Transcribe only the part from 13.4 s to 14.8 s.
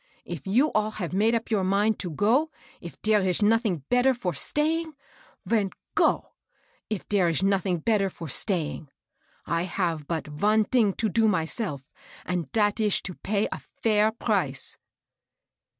de fair price.'